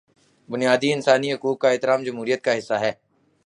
بنیادی 0.49 0.93
انسانی 0.93 1.33
حقوق 1.33 1.57
کا 1.59 1.69
احترام 1.69 2.03
جمہوریت 2.03 2.43
کا 2.43 2.57
حصہ 2.57 2.73
ہے۔ 2.73 2.91